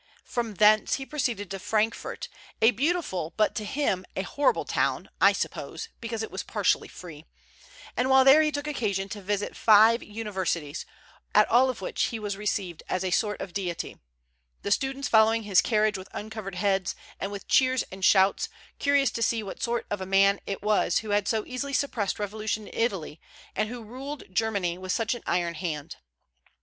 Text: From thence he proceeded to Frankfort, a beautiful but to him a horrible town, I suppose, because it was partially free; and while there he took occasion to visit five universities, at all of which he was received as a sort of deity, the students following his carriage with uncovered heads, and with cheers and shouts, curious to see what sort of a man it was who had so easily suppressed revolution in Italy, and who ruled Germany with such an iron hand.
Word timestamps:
From 0.23 0.55
thence 0.55 0.95
he 0.95 1.05
proceeded 1.05 1.51
to 1.51 1.59
Frankfort, 1.59 2.27
a 2.59 2.71
beautiful 2.71 3.35
but 3.37 3.53
to 3.53 3.63
him 3.63 4.03
a 4.15 4.23
horrible 4.23 4.65
town, 4.65 5.09
I 5.21 5.31
suppose, 5.31 5.89
because 5.99 6.23
it 6.23 6.31
was 6.31 6.41
partially 6.41 6.87
free; 6.87 7.25
and 7.95 8.09
while 8.09 8.25
there 8.25 8.41
he 8.41 8.51
took 8.51 8.65
occasion 8.65 9.09
to 9.09 9.21
visit 9.21 9.55
five 9.55 10.01
universities, 10.01 10.87
at 11.35 11.47
all 11.51 11.69
of 11.69 11.81
which 11.81 12.05
he 12.05 12.17
was 12.17 12.35
received 12.35 12.81
as 12.89 13.03
a 13.03 13.11
sort 13.11 13.41
of 13.41 13.53
deity, 13.53 13.99
the 14.63 14.71
students 14.71 15.07
following 15.07 15.43
his 15.43 15.61
carriage 15.61 15.99
with 15.99 16.09
uncovered 16.13 16.55
heads, 16.55 16.95
and 17.19 17.31
with 17.31 17.47
cheers 17.47 17.83
and 17.91 18.03
shouts, 18.03 18.49
curious 18.79 19.11
to 19.11 19.21
see 19.21 19.43
what 19.43 19.61
sort 19.61 19.85
of 19.91 20.01
a 20.01 20.07
man 20.07 20.39
it 20.47 20.63
was 20.63 20.97
who 21.05 21.11
had 21.11 21.27
so 21.27 21.43
easily 21.45 21.73
suppressed 21.73 22.17
revolution 22.17 22.67
in 22.67 22.85
Italy, 22.85 23.21
and 23.55 23.69
who 23.69 23.83
ruled 23.83 24.23
Germany 24.33 24.79
with 24.79 24.91
such 24.93 25.13
an 25.13 25.21
iron 25.27 25.53
hand. 25.53 25.97